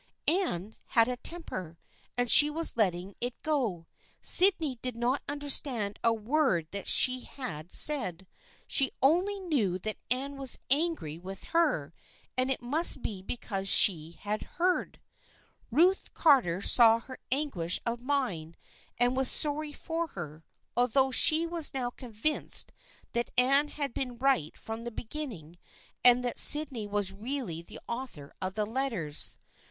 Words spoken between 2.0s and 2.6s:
and she